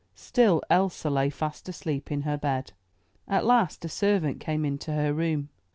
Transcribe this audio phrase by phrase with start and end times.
[0.15, 2.73] Still Elsa lay fast asleep in her bed.
[3.27, 5.49] At last a servant came into her room.